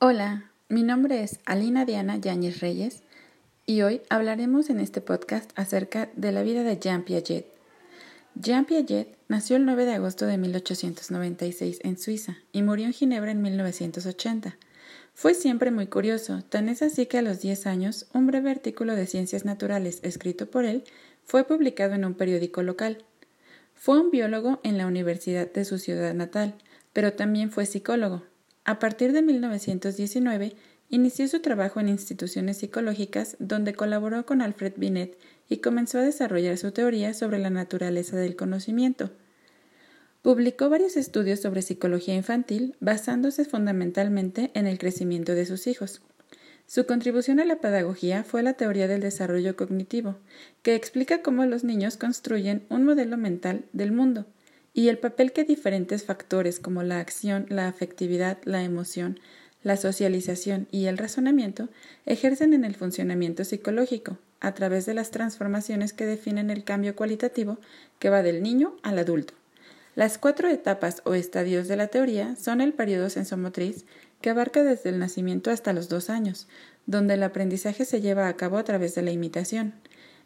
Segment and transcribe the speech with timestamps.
[0.00, 3.02] Hola, mi nombre es Alina Diana Yáñez Reyes
[3.66, 7.46] y hoy hablaremos en este podcast acerca de la vida de Jean Piaget.
[8.36, 13.32] Jean Piaget nació el 9 de agosto de 1896 en Suiza y murió en Ginebra
[13.32, 14.56] en 1980.
[15.14, 18.94] Fue siempre muy curioso, tan es así que a los 10 años un breve artículo
[18.94, 20.84] de ciencias naturales escrito por él
[21.24, 23.04] fue publicado en un periódico local.
[23.74, 26.54] Fue un biólogo en la universidad de su ciudad natal,
[26.92, 28.22] pero también fue psicólogo,
[28.68, 30.54] a partir de 1919,
[30.90, 35.16] inició su trabajo en instituciones psicológicas donde colaboró con Alfred Binet
[35.48, 39.10] y comenzó a desarrollar su teoría sobre la naturaleza del conocimiento.
[40.20, 46.02] Publicó varios estudios sobre psicología infantil basándose fundamentalmente en el crecimiento de sus hijos.
[46.66, 50.16] Su contribución a la pedagogía fue la teoría del desarrollo cognitivo,
[50.60, 54.26] que explica cómo los niños construyen un modelo mental del mundo
[54.78, 59.18] y el papel que diferentes factores como la acción, la afectividad, la emoción,
[59.64, 61.68] la socialización y el razonamiento
[62.06, 67.58] ejercen en el funcionamiento psicológico a través de las transformaciones que definen el cambio cualitativo
[67.98, 69.34] que va del niño al adulto.
[69.96, 73.84] Las cuatro etapas o estadios de la teoría son el periodo sensomotriz,
[74.20, 76.46] que abarca desde el nacimiento hasta los dos años,
[76.86, 79.74] donde el aprendizaje se lleva a cabo a través de la imitación,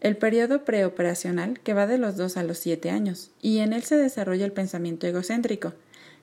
[0.00, 3.82] el periodo preoperacional que va de los 2 a los 7 años, y en él
[3.82, 5.74] se desarrolla el pensamiento egocéntrico.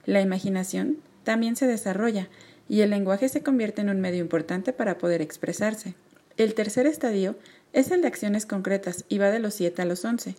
[0.06, 2.30] La imaginación también se desarrolla,
[2.70, 5.96] y el lenguaje se convierte en un medio importante para poder expresarse.
[6.38, 7.36] El tercer estadio
[7.74, 10.36] es el de acciones concretas y va de los 7 a los 11.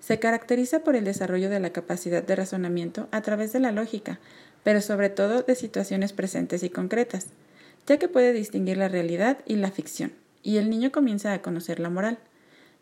[0.00, 4.18] Se caracteriza por el desarrollo de la capacidad de razonamiento a través de la lógica,
[4.64, 7.26] pero sobre todo de situaciones presentes y concretas,
[7.86, 11.80] ya que puede distinguir la realidad y la ficción, y el niño comienza a conocer
[11.80, 12.18] la moral.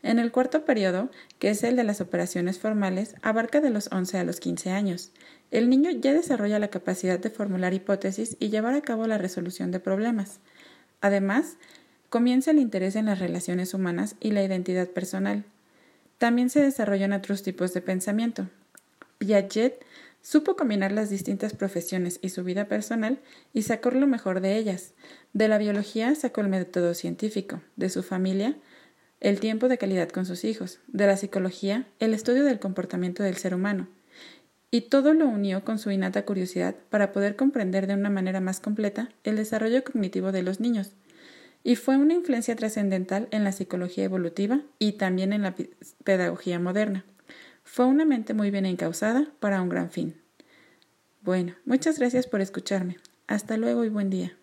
[0.02, 4.18] En el cuarto periodo, que es el de las operaciones formales, abarca de los 11
[4.18, 5.12] a los 15 años.
[5.50, 9.70] El niño ya desarrolla la capacidad de formular hipótesis y llevar a cabo la resolución
[9.70, 10.40] de problemas.
[11.02, 11.56] Además,
[12.08, 15.44] comienza el interés en las relaciones humanas y la identidad personal.
[16.16, 18.48] También se desarrollan otros tipos de pensamiento.
[19.18, 19.84] Piaget
[20.22, 23.18] supo combinar las distintas profesiones y su vida personal
[23.52, 24.92] y sacó lo mejor de ellas.
[25.34, 28.56] De la biología sacó el método científico, de su familia
[29.20, 33.36] el tiempo de calidad con sus hijos, de la psicología, el estudio del comportamiento del
[33.36, 33.88] ser humano,
[34.70, 38.60] y todo lo unió con su innata curiosidad para poder comprender de una manera más
[38.60, 40.92] completa el desarrollo cognitivo de los niños,
[41.62, 45.54] y fue una influencia trascendental en la psicología evolutiva y también en la
[46.04, 47.04] pedagogía moderna.
[47.64, 50.16] Fue una mente muy bien encausada para un gran fin.
[51.20, 52.96] Bueno, muchas gracias por escucharme.
[53.26, 54.39] Hasta luego y buen día.